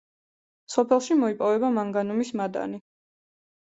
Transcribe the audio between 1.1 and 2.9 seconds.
მოიპოვება მანგანუმის მადანი.